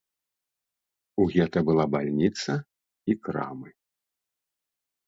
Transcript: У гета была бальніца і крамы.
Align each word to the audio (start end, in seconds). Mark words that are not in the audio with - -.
У 1.21 1.27
гета 1.35 1.59
была 1.67 1.85
бальніца 1.97 2.53
і 2.61 3.13
крамы. 3.29 3.69